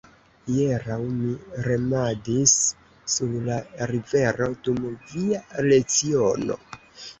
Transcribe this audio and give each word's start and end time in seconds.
Hieraŭ 0.45 0.95
mi 1.17 1.33
remadis 1.67 2.55
sur 3.17 3.37
la 3.51 3.59
rivero 3.93 4.49
dum 4.65 4.83
via 5.15 5.45
leciono. 5.71 6.61